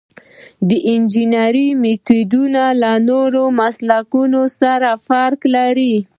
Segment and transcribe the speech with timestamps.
[0.67, 5.95] د انجنیری میتودونه له نورو مسلکونو توپیر لري.